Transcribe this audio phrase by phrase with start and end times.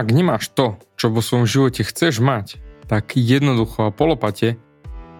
[0.00, 2.56] Ak nemáš to, čo vo svojom živote chceš mať,
[2.88, 4.56] tak jednoducho a polopate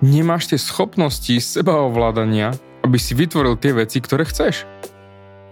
[0.00, 4.64] nemáš tie schopnosti sebaovládania, aby si vytvoril tie veci, ktoré chceš.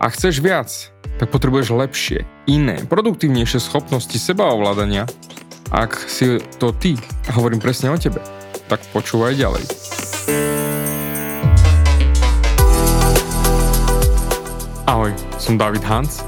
[0.00, 0.72] A chceš viac,
[1.20, 5.04] tak potrebuješ lepšie, iné, produktívnejšie schopnosti sebaovládania.
[5.68, 6.96] Ak si to ty,
[7.28, 8.24] a hovorím presne o tebe,
[8.72, 9.64] tak počúvaj ďalej.
[14.88, 16.27] Ahoj, som David Hans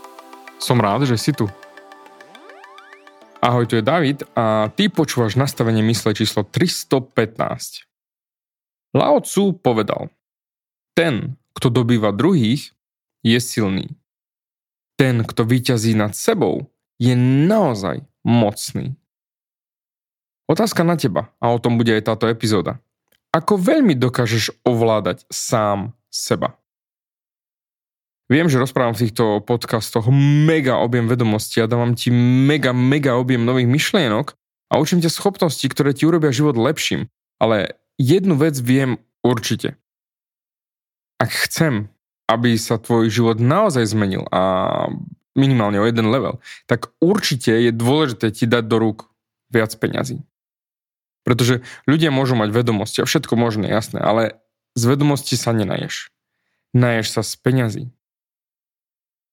[0.61, 1.49] Som rád, že si tu.
[3.41, 7.89] Ahoj, tu je David a ty počúvaš nastavenie mysle číslo 315.
[8.93, 10.13] Lao Tzu povedal,
[10.93, 12.77] ten, kto dobýva druhých,
[13.25, 13.89] je silný.
[15.01, 16.69] Ten, kto vyťazí nad sebou,
[17.01, 18.93] je naozaj mocný.
[20.45, 22.77] Otázka na teba a o tom bude aj táto epizóda.
[23.33, 26.60] Ako veľmi dokážeš ovládať sám seba?
[28.31, 30.07] Viem, že rozprávam v týchto podcastoch
[30.47, 34.39] mega objem vedomostí a dávam ti mega, mega objem nových myšlienok
[34.71, 37.11] a učím ťa schopnosti, ktoré ti urobia život lepším.
[37.43, 39.75] Ale jednu vec viem určite.
[41.19, 41.91] Ak chcem,
[42.31, 44.87] aby sa tvoj život naozaj zmenil a
[45.35, 46.39] minimálne o jeden level,
[46.71, 49.11] tak určite je dôležité ti dať do rúk
[49.51, 50.23] viac peňazí.
[51.27, 54.39] Pretože ľudia môžu mať vedomosti a všetko možné, jasné, ale
[54.79, 56.15] z vedomosti sa nenaješ.
[56.71, 57.83] Naješ sa z peňazí.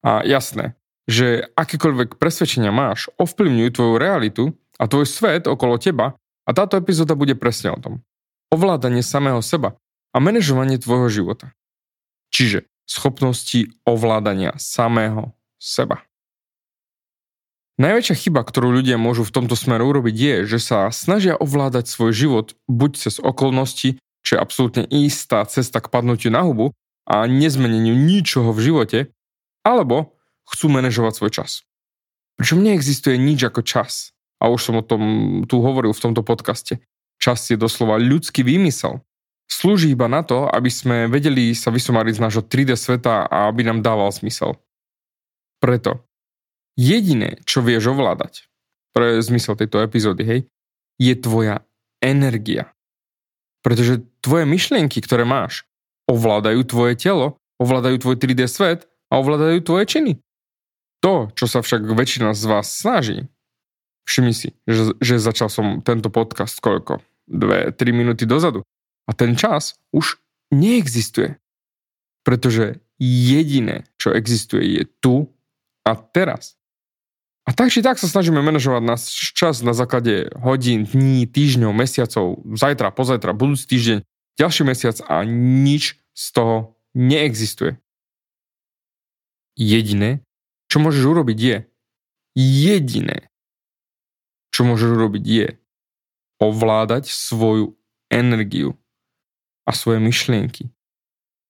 [0.04, 0.78] A jasné,
[1.08, 4.44] že akékoľvek presvedčenia máš, ovplyvňujú tvoju realitu
[4.76, 6.14] a tvoj svet okolo teba
[6.46, 7.94] a táto epizóda bude presne o tom.
[8.52, 9.76] Ovládanie samého seba
[10.12, 11.52] a manažovanie tvojho života.
[12.32, 16.04] Čiže schopnosti ovládania samého seba.
[17.78, 22.10] Najväčšia chyba, ktorú ľudia môžu v tomto smeru urobiť je, že sa snažia ovládať svoj
[22.10, 26.74] život buď cez okolnosti, čo je absolútne istá cesta k padnutiu na hubu
[27.06, 28.98] a nezmeneniu ničoho v živote,
[29.68, 30.16] alebo
[30.48, 31.50] chcú manažovať svoj čas.
[32.40, 34.16] Pričom neexistuje nič ako čas.
[34.38, 35.02] A už som o tom
[35.50, 36.80] tu hovoril v tomto podcaste.
[37.18, 39.02] Čas je doslova ľudský výmysel.
[39.50, 43.66] Slúži iba na to, aby sme vedeli sa vysomariť z nášho 3D sveta a aby
[43.66, 44.54] nám dával zmysel.
[45.58, 46.06] Preto
[46.78, 48.46] jediné, čo vieš ovládať,
[48.94, 50.40] pre zmysel tejto epizódy, hej,
[51.02, 51.66] je tvoja
[51.98, 52.70] energia.
[53.66, 55.66] Pretože tvoje myšlienky, ktoré máš,
[56.06, 60.12] ovládajú tvoje telo, ovládajú tvoj 3D svet a ovládajú tvoje činy.
[61.00, 63.28] To, čo sa však väčšina z vás snaží,
[64.08, 67.04] všimni si, že, že začal som tento podcast koľko?
[67.28, 68.64] 2-3 minúty dozadu.
[69.04, 70.16] A ten čas už
[70.48, 71.36] neexistuje.
[72.24, 75.28] Pretože jediné, čo existuje, je tu
[75.84, 76.56] a teraz.
[77.48, 82.44] A tak či tak sa snažíme manažovať náš čas na základe hodín, dní, týždňov, mesiacov,
[82.44, 83.98] zajtra, pozajtra, budúci týždeň,
[84.36, 87.80] ďalší mesiac a nič z toho neexistuje.
[89.58, 90.22] Jediné,
[90.70, 91.56] čo môžeš urobiť je,
[92.38, 93.26] jediné,
[94.54, 95.48] čo môžeš urobiť je
[96.38, 97.74] ovládať svoju
[98.06, 98.78] energiu
[99.66, 100.70] a svoje myšlienky.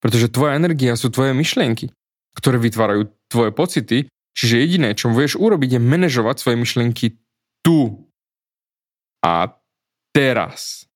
[0.00, 1.92] Pretože tvoja energia sú tvoje myšlienky,
[2.32, 3.98] ktoré vytvárajú tvoje pocity,
[4.32, 7.06] čiže jediné, čo vieš urobiť je manažovať svoje myšlienky
[7.60, 8.08] tu
[9.20, 9.52] a
[10.16, 10.88] teraz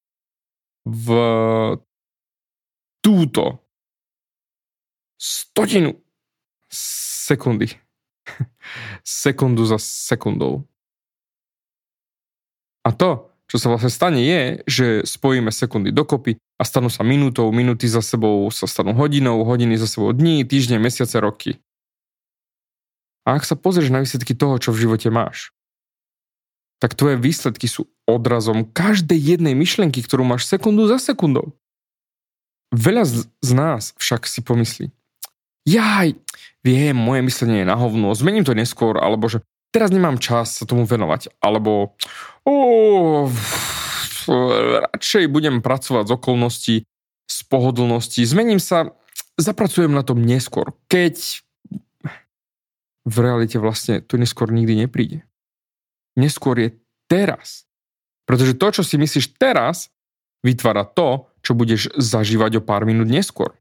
[0.87, 1.09] v
[3.03, 3.67] túto
[5.19, 5.99] stotinu
[6.73, 7.69] sekundy.
[9.05, 10.65] Sekundu za sekundou.
[12.83, 17.53] A to, čo sa vlastne stane, je, že spojíme sekundy dokopy a stanú sa minútou,
[17.55, 21.61] minúty za sebou sa stanú hodinou, hodiny za sebou dní, týždne, mesiace, roky.
[23.23, 25.55] A ak sa pozrieš na výsledky toho, čo v živote máš,
[26.83, 31.55] tak tvoje výsledky sú odrazom každej jednej myšlienky, ktorú máš sekundu za sekundou.
[32.75, 33.07] Veľa
[33.39, 34.91] z nás však si pomyslí,
[35.67, 36.17] jaj,
[36.63, 39.43] viem, moje myslenie je na hovno, zmením to neskôr, alebo že
[39.75, 41.97] teraz nemám čas sa tomu venovať, alebo
[42.47, 43.31] oh,
[44.93, 46.77] radšej budem pracovať z okolností,
[47.27, 48.93] z pohodlnosti, zmením sa,
[49.41, 51.43] zapracujem na tom neskôr, keď
[53.03, 55.27] v realite vlastne to neskôr nikdy nepríde.
[56.15, 56.69] Neskôr je
[57.11, 57.67] teraz.
[58.29, 59.91] Pretože to, čo si myslíš teraz,
[60.47, 63.59] vytvára to, čo budeš zažívať o pár minút neskôr.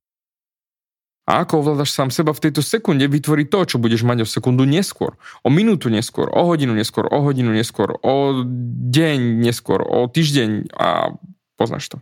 [1.29, 4.65] A ako ovládaš sám seba v tejto sekunde, vytvorí to, čo budeš mať o sekundu
[4.65, 5.15] neskôr,
[5.45, 8.41] o minútu neskôr, o hodinu neskôr, o hodinu neskôr, o
[8.89, 11.13] deň neskôr, o týždeň a
[11.61, 11.97] poznáš to.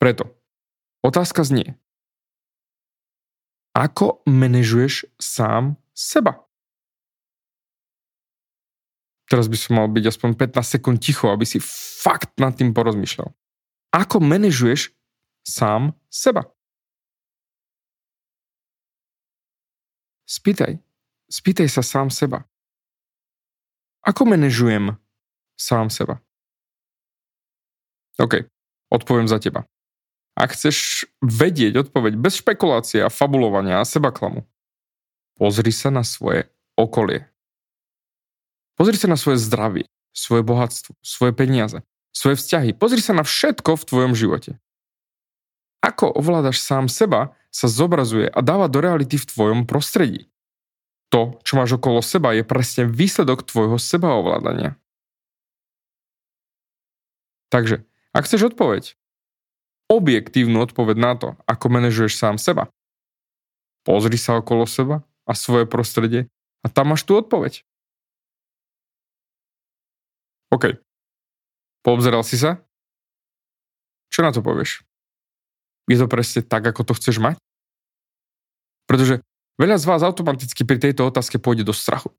[0.00, 0.32] Preto
[1.04, 1.76] otázka znie,
[3.76, 6.48] ako manažuješ sám seba?
[9.28, 11.60] Teraz by som mal byť aspoň 15 sekúnd ticho, aby si
[12.00, 13.28] fakt nad tým porozmýšľal.
[13.92, 14.96] Ako manažuješ
[15.44, 16.48] sám seba?
[20.28, 20.76] Spýtaj.
[21.32, 22.44] Spýtaj sa sám seba.
[24.04, 25.00] Ako manažujem
[25.56, 26.20] sám seba?
[28.20, 28.44] OK,
[28.92, 29.64] odpoviem za teba.
[30.36, 34.44] Ak chceš vedieť odpoveď bez špekulácie a fabulovania a seba klamu,
[35.40, 36.44] pozri sa na svoje
[36.76, 37.24] okolie.
[38.76, 41.80] Pozri sa na svoje zdravie, svoje bohatstvo, svoje peniaze,
[42.12, 42.76] svoje vzťahy.
[42.76, 44.60] Pozri sa na všetko v tvojom živote.
[45.78, 50.28] Ako ovládaš sám seba, sa zobrazuje a dáva do reality v tvojom prostredí.
[51.08, 54.76] To, čo máš okolo seba, je presne výsledok tvojho sebaovládania.
[57.48, 58.92] Takže, ak chceš odpoveď,
[59.88, 62.68] objektívnu odpoveď na to, ako manažuješ sám seba,
[63.88, 66.28] pozri sa okolo seba a svoje prostredie
[66.60, 67.64] a tam máš tú odpoveď.
[70.52, 70.76] OK.
[71.80, 72.60] Poobzeral si sa?
[74.12, 74.87] Čo na to povieš?
[75.88, 77.40] Je to presne tak, ako to chceš mať?
[78.84, 79.24] Pretože
[79.56, 82.12] veľa z vás automaticky pri tejto otázke pôjde do strachu.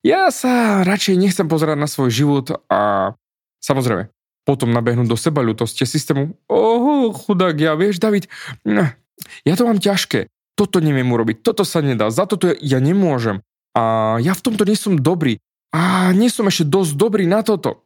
[0.00, 3.12] Ja sa radšej nechcem pozerať na svoj život a
[3.60, 4.08] samozrejme,
[4.48, 6.32] potom nabehnúť do seba ľutosti systému.
[6.48, 8.30] Oh, chudák, ja vieš, David,
[8.64, 13.44] ja to mám ťažké, toto neviem urobiť, toto sa nedá, za toto ja nemôžem
[13.76, 15.36] a ja v tomto nie som dobrý
[15.70, 17.84] a nie som ešte dosť dobrý na toto.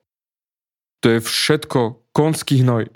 [1.02, 2.88] To je všetko konský hnoj.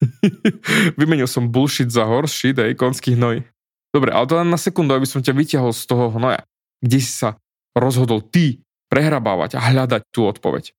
[0.98, 3.44] Vymenil som bullshit za horší, dej, konský hnoj.
[3.90, 6.46] Dobre, ale to len na sekundu, aby som ťa vyťahol z toho hnoja,
[6.80, 7.36] kde si sa
[7.74, 10.74] rozhodol ty prehrabávať a hľadať tú odpoveď.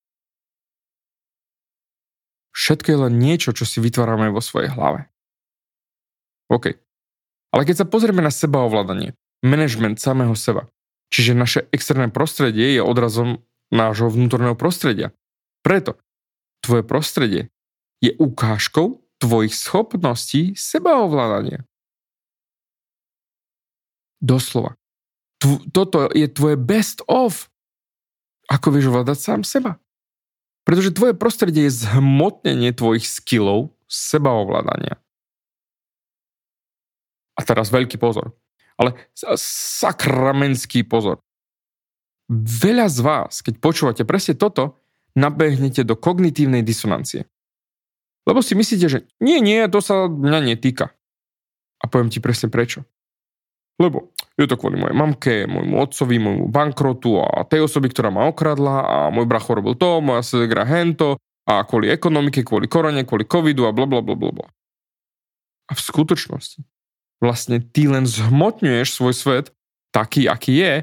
[2.51, 5.07] Všetko je len niečo, čo si vytvárame vo svojej hlave.
[6.51, 6.75] OK.
[7.51, 10.67] Ale keď sa pozrieme na seba ovládanie, management samého seba,
[11.11, 15.15] čiže naše externé prostredie je odrazom nášho vnútorného prostredia.
[15.63, 15.95] Preto
[16.59, 17.41] tvoje prostredie
[18.03, 21.61] je ukážkou tvojich schopností sebaovládania.
[24.17, 24.73] Doslova.
[25.37, 27.49] Tv- toto je tvoje best of.
[28.49, 29.77] Ako vieš ovládať sám seba.
[30.65, 34.97] Pretože tvoje prostredie je zhmotnenie tvojich skillov sebaovládania.
[37.37, 38.37] A teraz veľký pozor.
[38.77, 38.97] Ale
[39.37, 41.21] sakramenský pozor.
[42.31, 44.77] Veľa z vás, keď počúvate presne toto,
[45.17, 47.27] nabehnete do kognitívnej disonancie.
[48.25, 50.93] Lebo si myslíte, že nie, nie, to sa mňa netýka.
[51.81, 52.85] A poviem ti presne prečo.
[53.81, 58.29] Lebo je to kvôli mojej mamke, môjmu otcovi, môjmu bankrotu a tej osoby, ktorá ma
[58.29, 61.17] okradla a môj bracho robil to, moja segra hento
[61.49, 64.01] a kvôli ekonomike, kvôli korone, kvôli covidu a bla bla.
[65.65, 66.61] A v skutočnosti
[67.21, 69.45] vlastne ty len zhmotňuješ svoj svet
[69.89, 70.73] taký, aký je,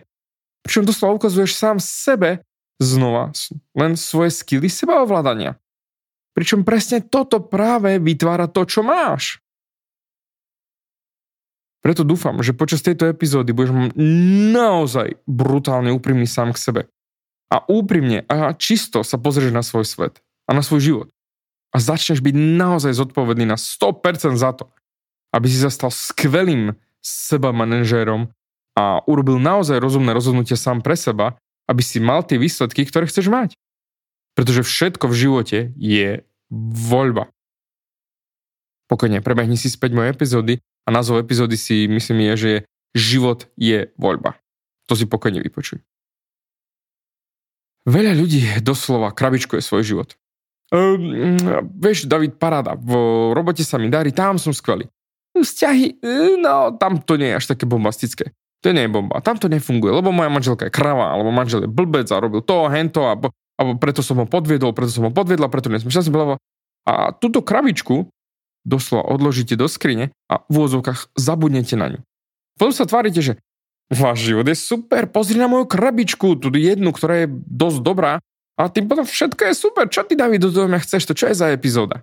[0.66, 2.42] pričom doslova ukazuješ sám sebe
[2.78, 3.34] znova
[3.74, 5.58] len svoje skily seba ovládania.
[6.38, 9.42] Pričom presne toto práve vytvára to, čo máš.
[11.82, 13.74] Preto dúfam, že počas tejto epizódy budeš
[14.54, 16.82] naozaj brutálne úprimný sám k sebe.
[17.50, 21.08] A úprimne a čisto sa pozrieš na svoj svet a na svoj život.
[21.74, 24.70] A začneš byť naozaj zodpovedný na 100% za to,
[25.34, 28.30] aby si sa stal skvelým seba manažérom
[28.78, 31.34] a urobil naozaj rozumné rozhodnutie sám pre seba,
[31.66, 33.58] aby si mal tie výsledky, ktoré chceš mať.
[34.38, 37.28] Pretože všetko v živote je voľba.
[38.88, 42.52] Pokojne, prebehni si späť moje epizódy a názov epizódy si myslím je, že
[42.96, 44.40] život je voľba.
[44.88, 45.84] To si pokojne vypočuj.
[47.84, 50.08] Veľa ľudí doslova krabičkuje svoj život.
[50.68, 51.36] Um,
[51.80, 52.92] vieš, David, paráda, v
[53.32, 54.84] robote sa mi darí, tam som skvelý.
[55.32, 56.00] Vzťahy,
[56.40, 58.36] no, tam to nie je až také bombastické.
[58.66, 61.70] To nie je bomba, tam to nefunguje, lebo moja manželka je krava, alebo manžel je
[61.70, 63.14] blbec a robil to, hento a
[63.58, 66.38] a preto som ho podviedol, preto som ho podviedla, preto nie som šťastný, blablabla.
[66.86, 68.06] A túto krabičku
[68.62, 72.00] doslova odložíte do skrine a v úvodzovkách zabudnete na ňu.
[72.54, 73.32] Potom sa tvárite, že
[73.90, 78.12] váš život je super, pozri na moju krabičku, tú jednu, ktorá je dosť dobrá
[78.58, 79.86] A tým potom všetko je super.
[79.86, 81.06] Čo ty, David, do toho chceš?
[81.06, 82.02] To čo je za epizóda?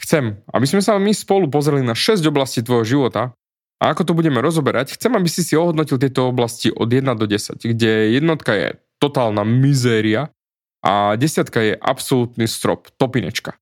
[0.00, 3.36] Chcem, aby sme sa my spolu pozreli na 6 oblastí tvojho života
[3.78, 7.28] a ako to budeme rozoberať, chcem, aby si si ohodnotil tieto oblasti od 1 do
[7.28, 8.68] 10, kde jednotka je
[9.02, 10.30] totálna mizéria
[10.78, 13.58] a desiatka je absolútny strop, topinečka.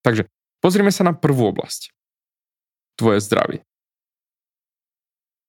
[0.00, 0.24] Takže
[0.64, 1.92] pozrime sa na prvú oblasť.
[2.96, 3.60] Tvoje zdravie.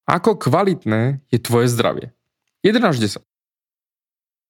[0.03, 2.11] Ako kvalitné je tvoje zdravie?
[2.63, 3.23] 1 až 10.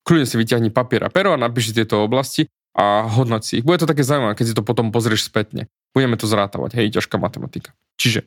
[0.02, 3.66] Kľudne si vyťahni papier a pero a napíši tieto oblasti a hodnoť si ich.
[3.66, 5.70] Bude to také zaujímavé, keď si to potom pozrieš spätne.
[5.94, 7.70] Budeme to zrátavať, hej, ťažká matematika.
[7.96, 8.26] Čiže,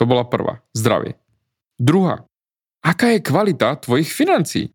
[0.00, 1.20] to bola prvá, zdravie.
[1.76, 2.24] Druhá,
[2.80, 4.72] aká je kvalita tvojich financií?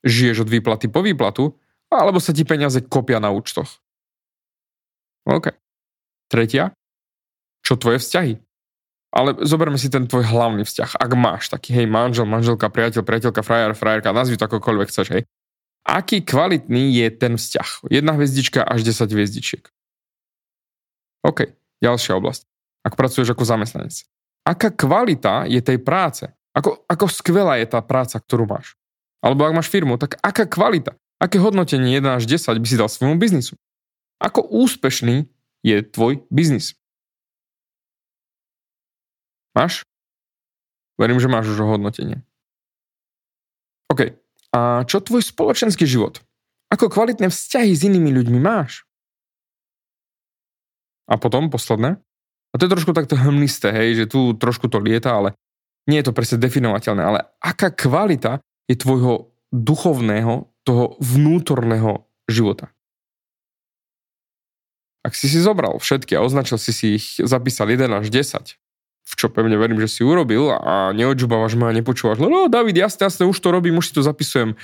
[0.00, 1.56] Žiješ od výplaty po výplatu,
[1.92, 3.82] alebo sa ti peniaze kopia na účtoch?
[5.28, 5.52] OK.
[6.30, 6.72] Tretia,
[7.66, 8.38] čo tvoje vzťahy?
[9.10, 10.94] Ale zoberme si ten tvoj hlavný vzťah.
[10.94, 15.22] Ak máš taký, hej, manžel, manželka, priateľ, priateľka, frajer, frajerka, nazvi to akokoľvek chceš, hej.
[15.82, 17.90] Aký kvalitný je ten vzťah?
[17.90, 19.64] Jedna hviezdička až 10 hviezdičiek.
[21.26, 21.50] OK,
[21.82, 22.46] ďalšia oblasť.
[22.86, 24.06] Ak pracuješ ako zamestnanec.
[24.46, 26.24] Aká kvalita je tej práce?
[26.56, 28.79] Ako, ako skvelá je tá práca, ktorú máš?
[29.20, 30.96] Alebo ak máš firmu, tak aká kvalita?
[31.20, 33.52] Aké hodnotenie 1 až 10 by si dal svojmu biznisu?
[34.20, 35.28] Ako úspešný
[35.60, 36.72] je tvoj biznis?
[39.52, 39.84] Máš?
[40.96, 42.24] Verím, že máš už hodnotenie.
[43.92, 44.16] OK.
[44.56, 46.20] A čo tvoj spoločenský život?
[46.72, 48.88] Ako kvalitné vzťahy s inými ľuďmi máš?
[51.10, 51.98] A potom posledné.
[52.50, 55.34] A to je trošku takto hmlisté, hej, že tu trošku to lieta, ale
[55.90, 57.02] nie je to presne definovateľné.
[57.02, 58.38] Ale aká kvalita
[58.70, 62.70] je tvojho duchovného, toho vnútorného života?
[65.02, 68.60] Ak si si zobral všetky a označil si si ich, zapísal 1 až 10,
[69.10, 73.10] v čo pevne verím, že si urobil a neodžubávaš ma a nepočúvaš, no David, jasne,
[73.10, 74.54] jasne, už to robím, už si to zapisujem.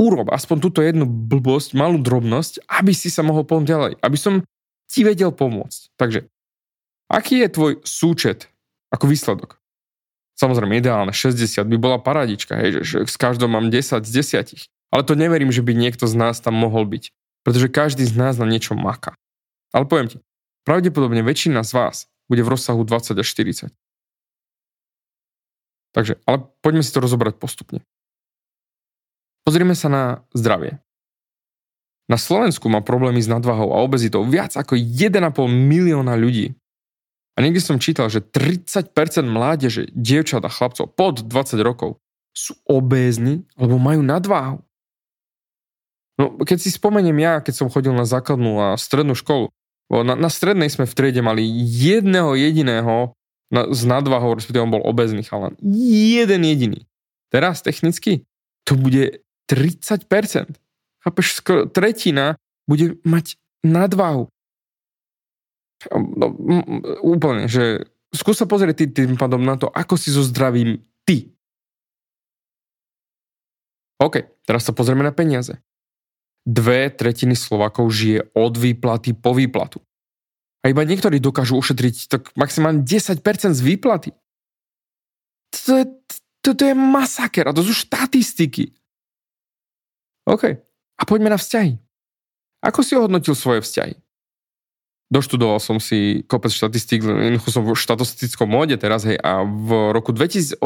[0.00, 4.40] Urob aspoň túto jednu blbosť, malú drobnosť, aby si sa mohol pomôcť ďalej, aby som
[4.88, 5.92] ti vedel pomôcť.
[6.00, 6.30] Takže,
[7.12, 8.48] aký je tvoj súčet
[8.88, 9.61] ako výsledok?
[10.36, 14.68] Samozrejme, ideálne 60 by bola paradička, hej, že s každou mám 10 z 10.
[14.92, 17.12] Ale to neverím, že by niekto z nás tam mohol byť.
[17.42, 19.16] Pretože každý z nás na niečo maká.
[19.72, 20.18] Ale poviem ti,
[20.68, 21.96] pravdepodobne väčšina z vás
[22.28, 23.72] bude v rozsahu 20 až 40.
[25.92, 27.84] Takže, ale poďme si to rozobrať postupne.
[29.44, 30.80] Pozrime sa na zdravie.
[32.06, 36.54] Na Slovensku má problémy s nadvahou a obezitou viac ako 1,5 milióna ľudí.
[37.32, 38.92] A niekde som čítal, že 30%
[39.24, 41.96] mládeže, dievčat a chlapcov pod 20 rokov
[42.36, 44.60] sú obézni alebo majú nadváhu.
[46.20, 49.48] No, keď si spomeniem ja, keď som chodil na základnú a strednú školu,
[49.92, 53.12] na, na strednej sme v triede mali jedného jediného
[53.52, 55.56] na, s nadvahou, respektíve on bol obezný chalan.
[55.60, 56.88] Jeden jediný.
[57.28, 58.24] Teraz technicky
[58.64, 59.20] to bude
[59.52, 60.08] 30%.
[61.04, 64.32] Chápeš, skoro tretina bude mať nadvahu.
[65.90, 66.30] No,
[67.02, 71.34] úplne, že skús sa pozrieť tý, tým pádom na to, ako si so zdravím ty.
[73.98, 75.58] OK, teraz sa pozrieme na peniaze
[76.42, 79.78] dve tretiny Slovakov žije od výplaty po výplatu.
[80.62, 83.18] A iba niektorí dokážu ušetriť tak maximálne 10%
[83.54, 84.10] z výplaty.
[85.66, 85.84] To je,
[86.42, 88.70] to, to je masaker a to sú štatistiky.
[90.26, 90.44] OK.
[90.98, 91.78] A poďme na vzťahy.
[92.62, 93.98] Ako si ohodnotil svoje vzťahy?
[95.12, 97.04] Doštudoval som si kopec štatistík,
[97.44, 100.56] som v štatistickom móde teraz, hej, a v roku 2018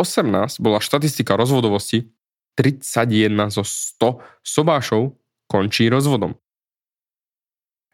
[0.62, 2.06] bola štatistika rozvodovosti
[2.54, 5.18] 31 zo 100 sobášov
[5.50, 6.38] končí rozvodom.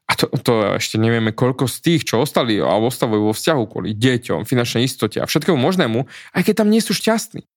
[0.04, 3.96] A to, to ešte nevieme, koľko z tých, čo ostali alebo ostavujú vo vzťahu kvôli
[3.96, 6.04] deťom, finančnej istote a všetkému možnému,
[6.36, 7.48] aj keď tam nie sú šťastní.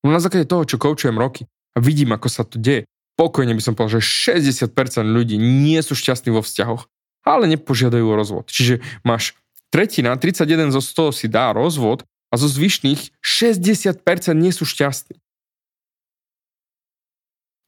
[0.00, 1.44] No na základe toho, čo koučujem roky
[1.76, 2.88] a vidím, ako sa to deje,
[3.20, 4.72] pokojne by som povedal, že 60%
[5.04, 6.88] ľudí nie sú šťastní vo vzťahoch,
[7.24, 8.46] ale nepožiadajú o rozvod.
[8.48, 9.36] Čiže máš
[9.70, 14.02] tretina, 31 zo 100 si dá rozvod a zo zvyšných 60%
[14.38, 15.18] nie sú šťastní.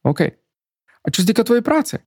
[0.03, 0.35] OK.
[1.03, 2.03] A čo sa týka tvojej práce?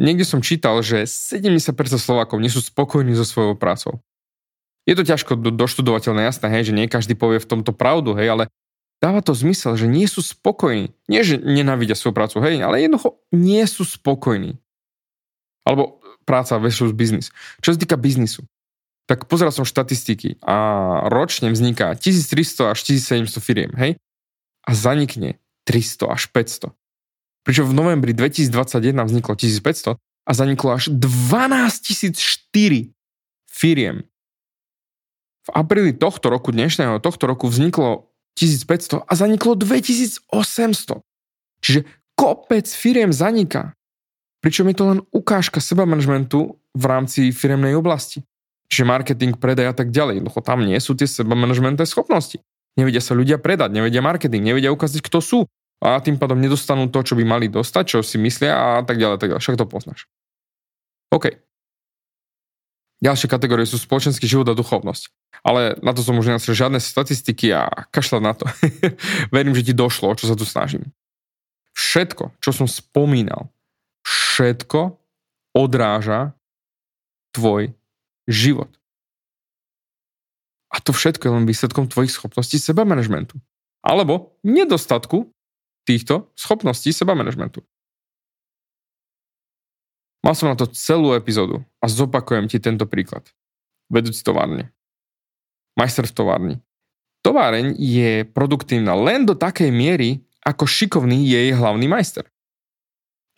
[0.00, 4.00] Niekde som čítal, že 70% Slovákov nie sú spokojní so svojou prácou.
[4.88, 8.34] Je to ťažko do, doštudovateľné, jasné, hej, že nie každý povie v tomto pravdu, hej,
[8.34, 8.44] ale
[8.98, 10.96] dáva to zmysel, že nie sú spokojní.
[11.06, 14.58] Nie, že nenávidia svoju prácu, hej, ale jednoducho nie sú spokojní.
[15.62, 17.30] Alebo práca versus biznis.
[17.60, 18.46] Čo sa týka biznisu,
[19.10, 20.56] tak pozeral som štatistiky a
[21.10, 23.98] ročne vzniká 1300 až 1700 firiem, hej,
[24.62, 26.70] a zanikne 300 až 500.
[27.42, 32.94] Pričom v novembri 2021 vzniklo 1500 a zaniklo až 12 004
[33.50, 34.06] firiem.
[35.42, 41.02] V apríli tohto roku, dnešného tohto roku vzniklo 1500 a zaniklo 2800.
[41.62, 41.80] Čiže
[42.14, 43.74] kopec firiem zaniká.
[44.42, 48.26] Pričom je to len ukážka seba managementu v rámci firemnej oblasti.
[48.66, 50.18] Čiže marketing, predaj a tak ďalej.
[50.18, 52.42] Jednoducho tam nie sú tie seba managementové schopnosti.
[52.74, 55.38] Nevedia sa ľudia predať, nevedia marketing, nevedia ukázať, kto sú
[55.82, 59.20] a tým pádom nedostanú to, čo by mali dostať, čo si myslia a tak ďalej,
[59.20, 59.42] tak ďalej.
[59.44, 60.08] Však to poznáš.
[61.12, 61.36] OK.
[63.02, 65.10] Ďalšie kategórie sú spoločenský život a duchovnosť.
[65.42, 68.46] Ale na to som už nenašiel žiadne statistiky a kašľať na to.
[69.34, 70.94] Verím, že ti došlo, čo sa tu snažím.
[71.74, 73.50] Všetko, čo som spomínal,
[74.32, 74.96] všetko
[75.52, 76.32] odráža
[77.36, 77.76] tvoj
[78.24, 78.72] život.
[80.72, 83.36] A to všetko je len výsledkom tvojich schopností seba manažmentu.
[83.84, 85.28] Alebo nedostatku
[85.84, 87.60] týchto schopností seba manažmentu.
[90.24, 93.26] Mal som na to celú epizódu a zopakujem ti tento príklad.
[93.92, 94.72] Vedúci továrne.
[95.76, 96.56] Majster v továrni.
[97.20, 102.31] Továreň je produktívna len do takej miery, ako šikovný je jej hlavný majster.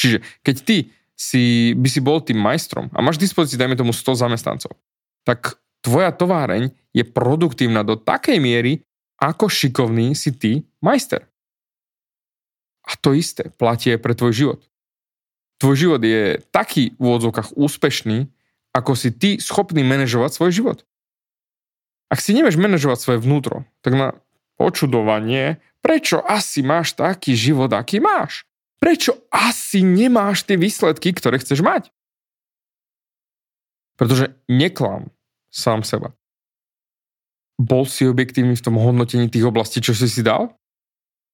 [0.01, 0.77] Čiže keď ty
[1.15, 4.75] si, by si bol tým majstrom a máš v dispozícii, dajme tomu 100 zamestnancov,
[5.23, 8.83] tak tvoja továreň je produktívna do takej miery,
[9.23, 11.25] ako šikovný si ty majster.
[12.85, 14.61] A to isté platí aj pre tvoj život
[15.65, 18.29] tvoj život je taký v úvodzovkách úspešný,
[18.77, 20.79] ako si ty schopný manažovať svoj život.
[22.13, 24.13] Ak si nevieš manažovať svoje vnútro, tak na
[24.61, 28.45] počudovanie, prečo asi máš taký život, aký máš?
[28.85, 31.89] Prečo asi nemáš tie výsledky, ktoré chceš mať?
[33.97, 35.09] Pretože neklam
[35.49, 36.13] sám seba.
[37.57, 40.53] Bol si objektívny v tom hodnotení tých oblastí, čo si si dal?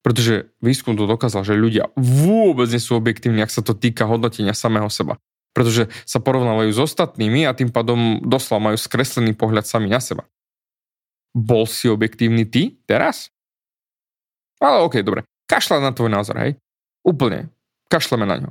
[0.07, 4.54] Pretože výskum to dokázal, že ľudia vôbec nie sú objektívni, ak sa to týka hodnotenia
[4.54, 5.19] samého seba.
[5.50, 10.23] Pretože sa porovnávajú s ostatnými a tým pádom doslova majú skreslený pohľad sami na seba.
[11.35, 13.35] Bol si objektívny ty teraz?
[14.62, 15.21] Ale okej, okay, dobre.
[15.50, 16.54] Kašľa na tvoj názor, hej?
[17.07, 17.49] Úplne.
[17.88, 18.50] Kašleme na ňo.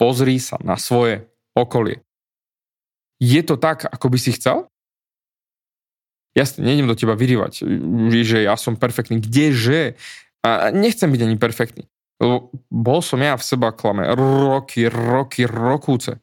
[0.00, 2.00] Pozri sa na svoje okolie.
[3.20, 4.66] Je to tak, ako by si chcel?
[6.32, 7.66] Jasne, nejdem do teba vyrývať,
[8.22, 9.18] že ja som perfektný.
[9.20, 9.98] Kdeže?
[10.40, 11.84] A nechcem byť ani perfektný.
[12.20, 16.16] Lebo bol som ja v seba klame roky, roky, rokúce.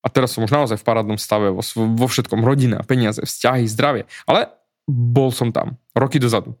[0.00, 2.40] A teraz som už naozaj v parádnom stave vo, vo všetkom.
[2.40, 4.08] Rodina, peniaze, vzťahy, zdravie.
[4.24, 4.48] Ale
[4.88, 5.76] bol som tam.
[5.92, 6.56] Roky dozadu.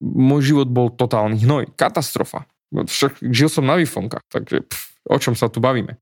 [0.00, 1.74] Môj život bol totálny hnoj.
[1.74, 2.46] Katastrofa.
[2.74, 5.98] Však žil som na výfonkách, takže pff, o čom sa tu bavíme.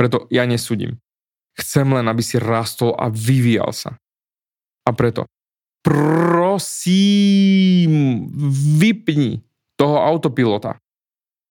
[0.00, 0.96] Preto ja nesúdim.
[1.58, 4.00] Chcem len, aby si rastol a vyvíjal sa.
[4.88, 5.28] A preto
[5.80, 7.08] prosím,
[8.76, 9.40] vypni
[9.76, 10.76] toho autopilota.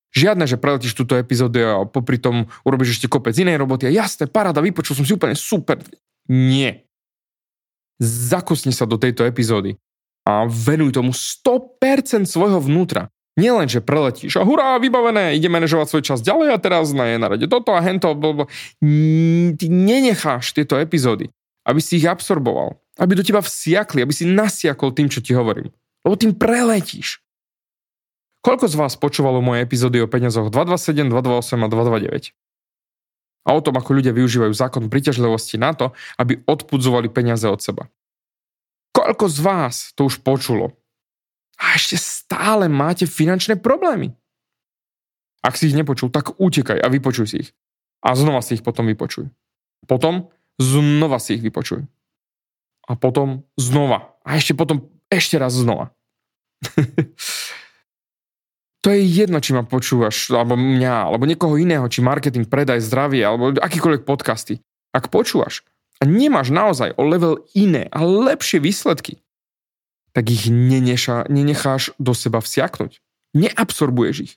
[0.09, 4.25] Žiadne, že preletíš túto epizódu a popri tom urobíš ešte kopec inej roboty a jasné,
[4.25, 5.77] paráda, vypočul som si úplne super.
[6.25, 6.89] Nie.
[8.01, 9.77] Zakusni sa do tejto epizódy
[10.25, 13.13] a venuj tomu 100% svojho vnútra.
[13.39, 17.15] Nielen, že preletíš a hurá, vybavené, ide manažovať svoj čas ďalej a teraz na je
[17.15, 18.11] na rade toto a hento.
[18.11, 18.51] Blablabla.
[19.55, 21.31] Ty nenecháš tieto epizódy,
[21.63, 25.71] aby si ich absorboval aby do teba vsiakli, aby si nasiakol tým, čo ti hovorím.
[26.03, 27.23] Lebo tým preletíš.
[28.43, 32.35] Koľko z vás počúvalo moje epizódy o peniazoch 227, 228 a 229?
[33.47, 37.87] A o tom, ako ľudia využívajú zákon priťažlivosti na to, aby odpudzovali peniaze od seba.
[38.91, 40.75] Koľko z vás to už počulo?
[41.59, 44.15] A ešte stále máte finančné problémy.
[45.43, 47.49] Ak si ich nepočul, tak utekaj a vypočuj si ich.
[48.03, 49.27] A znova si ich potom vypočuj.
[49.87, 51.87] Potom znova si ich vypočuj
[52.89, 54.17] a potom znova.
[54.25, 55.93] A ešte potom ešte raz znova.
[58.83, 63.21] to je jedno, či ma počúvaš, alebo mňa, alebo niekoho iného, či marketing, predaj, zdravie,
[63.21, 64.65] alebo akýkoľvek podcasty.
[64.89, 65.61] Ak počúvaš
[66.01, 69.21] a nemáš naozaj o level iné a lepšie výsledky,
[70.11, 73.01] tak ich neneša, nenecháš do seba vsiaknúť.
[73.37, 74.33] Neabsorbuješ ich.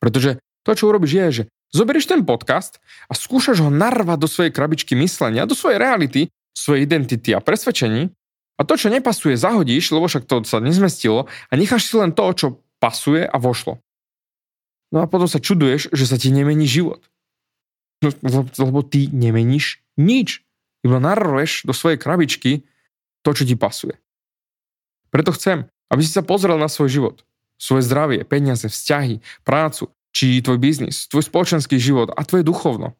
[0.00, 4.52] Pretože to, čo urobíš, je, že zoberieš ten podcast a skúšaš ho narvať do svojej
[4.52, 8.14] krabičky myslenia, do svojej reality svojej identity a presvedčení
[8.54, 12.24] a to, čo nepasuje, zahodíš, lebo však to sa nezmestilo a necháš si len to,
[12.30, 12.46] čo
[12.78, 13.82] pasuje a vošlo.
[14.94, 17.02] No a potom sa čuduješ, že sa ti nemení život.
[17.98, 18.14] No,
[18.46, 20.46] lebo ty nemeníš nič.
[20.86, 22.62] Iba narveš do svojej krabičky
[23.24, 23.96] to, čo ti pasuje.
[25.08, 27.16] Preto chcem, aby si sa pozrel na svoj život.
[27.56, 32.92] Svoje zdravie, peniaze, vzťahy, prácu, či tvoj biznis, tvoj spoločenský život a tvoje duchovno.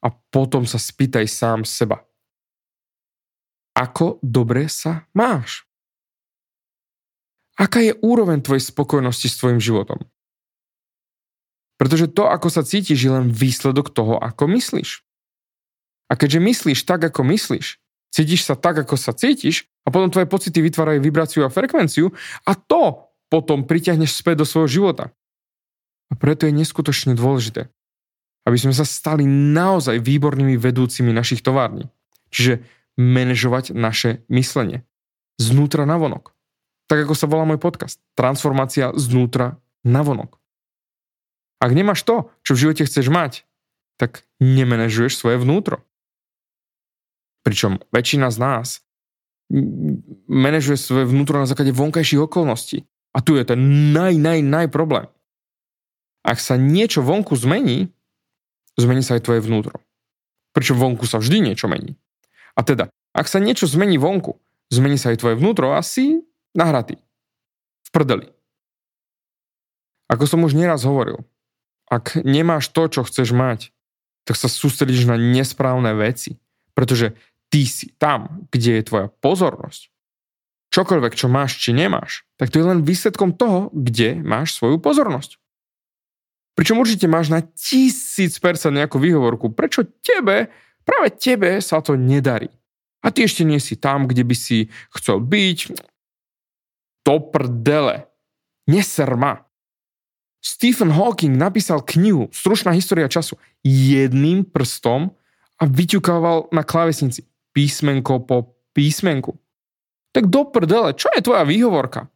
[0.00, 2.06] A potom sa spýtaj sám seba
[3.80, 5.64] ako dobre sa máš.
[7.56, 10.04] Aká je úroveň tvojej spokojnosti s tvojim životom?
[11.80, 15.00] Pretože to, ako sa cítiš, je len výsledok toho, ako myslíš.
[16.12, 20.26] A keďže myslíš tak, ako myslíš, cítiš sa tak, ako sa cítiš a potom tvoje
[20.26, 22.10] pocity vytvárajú vibráciu a frekvenciu
[22.44, 25.14] a to potom priťahneš späť do svojho života.
[26.10, 27.70] A preto je neskutočne dôležité,
[28.44, 31.86] aby sme sa stali naozaj výbornými vedúcimi našich tovární.
[32.34, 32.66] Čiže
[32.98, 34.82] manažovať naše myslenie.
[35.38, 36.34] Znútra na vonok.
[36.90, 38.02] Tak ako sa volá môj podcast.
[38.18, 40.36] Transformácia znútra na vonok.
[41.62, 43.46] Ak nemáš to, čo v živote chceš mať,
[44.00, 45.84] tak nemenežuješ svoje vnútro.
[47.40, 48.68] Pričom väčšina z nás
[50.30, 52.86] manažuje svoje vnútro na základe vonkajších okolností.
[53.10, 53.58] A tu je ten
[53.90, 55.10] naj, naj, naj problém.
[56.22, 57.90] Ak sa niečo vonku zmení,
[58.78, 59.82] zmení sa aj tvoje vnútro.
[60.54, 61.98] Pričom vonku sa vždy niečo mení.
[62.54, 64.38] A teda, ak sa niečo zmení vonku,
[64.70, 66.22] zmení sa aj tvoje vnútro a si
[66.54, 67.00] nahratý.
[67.86, 68.30] V prdeli.
[70.10, 71.22] Ako som už nieraz hovoril,
[71.90, 73.74] ak nemáš to, čo chceš mať,
[74.26, 76.38] tak sa sústredíš na nesprávne veci.
[76.74, 77.18] Pretože
[77.50, 79.90] ty si tam, kde je tvoja pozornosť.
[80.70, 85.36] Čokoľvek, čo máš či nemáš, tak to je len výsledkom toho, kde máš svoju pozornosť.
[86.54, 90.46] Pričom určite máš na tisíc percent nejakú výhovorku, prečo tebe,
[90.86, 92.46] práve tebe sa to nedarí.
[93.02, 95.58] A ty ešte nie si tam, kde by si chcel byť.
[97.08, 98.06] To prdele.
[98.68, 99.40] Neser ma.
[100.40, 105.12] Stephen Hawking napísal knihu Stručná história času jedným prstom
[105.60, 109.38] a vyťukával na klávesnici písmenko po písmenku.
[110.10, 112.10] Tak do prdele, čo je tvoja výhovorka?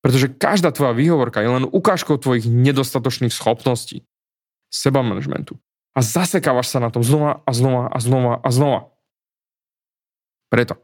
[0.00, 4.06] Pretože každá tvoja výhovorka je len ukážkou tvojich nedostatočných schopností,
[4.72, 5.58] seba managementu.
[5.92, 8.80] A zasekávaš sa na tom znova a znova a znova a znova.
[10.48, 10.78] Preto.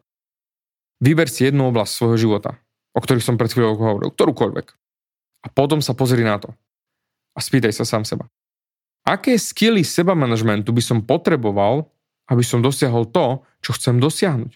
[0.99, 2.59] Vyber si jednu oblasť svojho života,
[2.93, 4.67] o ktorých som pred chvíľou hovoril, ktorúkoľvek.
[5.45, 6.53] A potom sa pozri na to.
[7.37, 8.27] A spýtaj sa sám seba.
[9.05, 11.94] Aké skily seba managementu by som potreboval,
[12.31, 14.53] aby som dosiahol to, čo chcem dosiahnuť.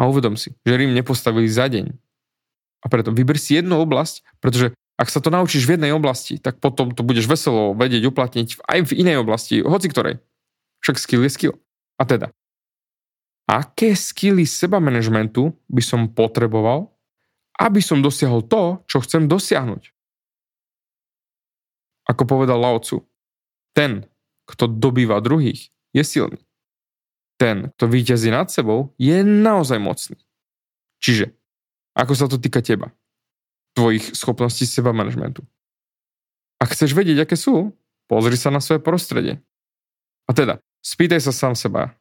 [0.00, 1.92] A uvedom si, že Rím nepostavili za deň.
[2.80, 6.60] A preto vyber si jednu oblasť, pretože ak sa to naučíš v jednej oblasti, tak
[6.60, 10.20] potom to budeš veselo vedieť uplatniť aj v inej oblasti, hoci ktorej.
[10.80, 11.54] Však skill je skill.
[12.00, 12.32] A teda,
[13.44, 16.92] aké skilly seba managementu by som potreboval,
[17.60, 19.92] aby som dosiahol to, čo chcem dosiahnuť?
[22.08, 22.80] Ako povedal Lao
[23.76, 24.08] ten,
[24.48, 26.38] kto dobýva druhých, je silný.
[27.40, 30.20] Ten, kto víťazí nad sebou, je naozaj mocný.
[31.00, 31.32] Čiže,
[31.96, 32.92] ako sa to týka teba?
[33.72, 35.42] Tvojich schopností seba managementu.
[36.60, 37.72] Ak chceš vedieť, aké sú,
[38.04, 39.40] pozri sa na svoje prostredie.
[40.28, 41.96] A teda, spýtaj sa sám seba,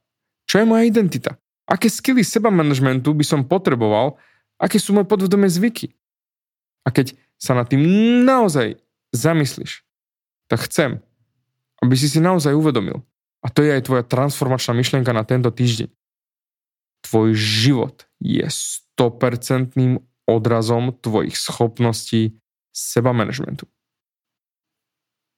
[0.49, 1.37] čo je moja identita?
[1.69, 4.17] Aké skily seba managementu by som potreboval?
[4.57, 5.93] Aké sú moje podvedomé zvyky?
[6.83, 7.85] A keď sa nad tým
[8.25, 8.81] naozaj
[9.13, 9.85] zamyslíš,
[10.49, 10.99] tak chcem,
[11.79, 13.05] aby si si naozaj uvedomil,
[13.39, 15.87] a to je aj tvoja transformačná myšlienka na tento týždeň.
[17.07, 19.75] Tvoj život je 100%
[20.27, 22.37] odrazom tvojich schopností
[22.75, 23.65] seba managementu.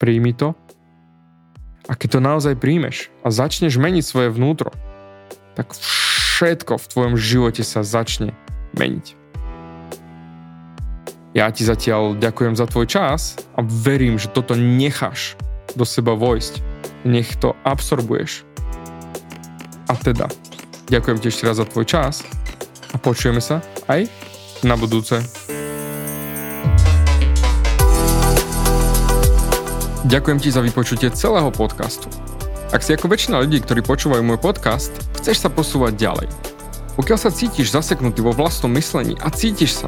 [0.01, 0.57] Príjmi to
[1.89, 4.73] a keď to naozaj príjmeš a začneš meniť svoje vnútro,
[5.53, 8.33] tak všetko v tvojom živote sa začne
[8.77, 9.17] meniť.
[11.31, 15.39] Ja ti zatiaľ ďakujem za tvoj čas a verím, že toto necháš
[15.79, 16.70] do seba vojsť
[17.03, 18.45] nech to absorbuješ.
[19.89, 20.29] A teda,
[20.87, 22.23] ďakujem ti ešte raz za tvoj čas
[22.93, 23.59] a počujeme sa
[23.91, 24.07] aj
[24.63, 25.19] na budúce.
[30.01, 32.09] Ďakujem ti za vypočutie celého podcastu.
[32.71, 36.27] Ak si ako väčšina ľudí, ktorí počúvajú môj podcast, chceš sa posúvať ďalej.
[36.99, 39.87] Pokiaľ sa cítiš zaseknutý vo vlastnom myslení a cítiš sa,